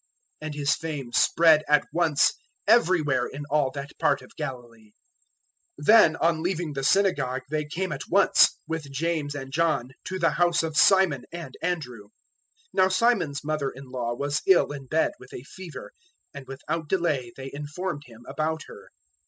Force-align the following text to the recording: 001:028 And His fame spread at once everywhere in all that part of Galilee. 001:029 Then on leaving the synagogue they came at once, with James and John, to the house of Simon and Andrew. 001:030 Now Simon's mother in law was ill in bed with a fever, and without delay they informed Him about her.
001:028 0.41 0.47
And 0.47 0.55
His 0.55 0.73
fame 0.75 1.11
spread 1.13 1.63
at 1.67 1.85
once 1.93 2.33
everywhere 2.67 3.27
in 3.27 3.43
all 3.51 3.69
that 3.75 3.91
part 3.99 4.23
of 4.23 4.35
Galilee. 4.35 4.93
001:029 5.79 5.85
Then 5.85 6.15
on 6.15 6.41
leaving 6.41 6.73
the 6.73 6.83
synagogue 6.83 7.43
they 7.51 7.65
came 7.65 7.91
at 7.91 8.09
once, 8.09 8.57
with 8.67 8.91
James 8.91 9.35
and 9.35 9.53
John, 9.53 9.91
to 10.05 10.17
the 10.17 10.31
house 10.31 10.63
of 10.63 10.75
Simon 10.75 11.25
and 11.31 11.55
Andrew. 11.61 12.05
001:030 12.05 12.09
Now 12.73 12.87
Simon's 12.87 13.43
mother 13.43 13.69
in 13.69 13.89
law 13.91 14.15
was 14.15 14.41
ill 14.47 14.71
in 14.71 14.87
bed 14.87 15.11
with 15.19 15.31
a 15.33 15.43
fever, 15.43 15.91
and 16.33 16.47
without 16.47 16.89
delay 16.89 17.31
they 17.37 17.51
informed 17.53 18.01
Him 18.07 18.21
about 18.27 18.63
her. 18.65 18.89